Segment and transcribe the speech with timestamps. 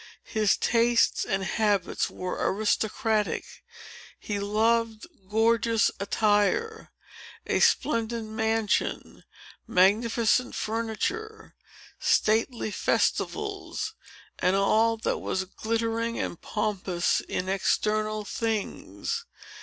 [0.25, 3.45] His tastes and habits were aristocratic.
[4.19, 6.91] He loved gorgeous attire,
[7.45, 9.25] a splendid mansion,
[9.67, 11.53] magnificent furniture,
[11.99, 13.93] stately festivals,
[14.39, 19.25] and all that was glittering and pompous in external things.